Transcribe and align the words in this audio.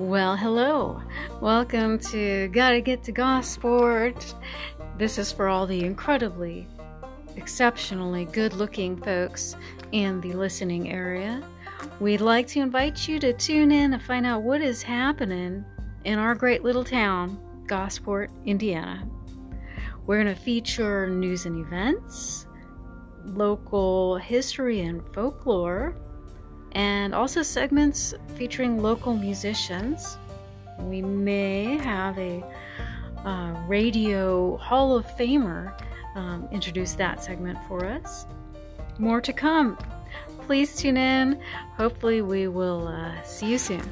Well, 0.00 0.34
hello. 0.34 1.02
Welcome 1.42 1.98
to 2.08 2.48
Gotta 2.48 2.80
Get 2.80 3.02
to 3.02 3.12
Gosport. 3.12 4.34
This 4.96 5.18
is 5.18 5.30
for 5.30 5.46
all 5.46 5.66
the 5.66 5.84
incredibly, 5.84 6.66
exceptionally 7.36 8.24
good 8.24 8.54
looking 8.54 8.96
folks 8.96 9.56
in 9.92 10.22
the 10.22 10.32
listening 10.32 10.90
area. 10.90 11.46
We'd 12.00 12.22
like 12.22 12.46
to 12.48 12.60
invite 12.60 13.06
you 13.06 13.18
to 13.18 13.34
tune 13.34 13.70
in 13.70 13.92
and 13.92 14.02
find 14.02 14.24
out 14.24 14.42
what 14.42 14.62
is 14.62 14.82
happening 14.82 15.66
in 16.04 16.18
our 16.18 16.34
great 16.34 16.64
little 16.64 16.82
town, 16.82 17.38
Gosport, 17.66 18.30
Indiana. 18.46 19.06
We're 20.06 20.22
going 20.22 20.34
to 20.34 20.42
feature 20.42 21.10
news 21.10 21.44
and 21.44 21.58
events, 21.58 22.46
local 23.26 24.16
history 24.16 24.80
and 24.80 25.02
folklore, 25.12 25.94
and 26.72 27.14
also 27.14 27.42
segments 27.42 28.14
featuring 28.34 28.82
local 28.82 29.14
musicians. 29.14 30.18
We 30.78 31.02
may 31.02 31.78
have 31.78 32.18
a 32.18 32.42
uh, 33.24 33.52
radio 33.66 34.56
Hall 34.56 34.96
of 34.96 35.06
Famer 35.16 35.74
um, 36.14 36.48
introduce 36.50 36.94
that 36.94 37.22
segment 37.22 37.58
for 37.68 37.84
us. 37.84 38.26
More 38.98 39.20
to 39.20 39.32
come. 39.32 39.78
Please 40.46 40.76
tune 40.76 40.96
in. 40.96 41.40
Hopefully, 41.76 42.22
we 42.22 42.48
will 42.48 42.88
uh, 42.88 43.22
see 43.22 43.50
you 43.50 43.58
soon. 43.58 43.82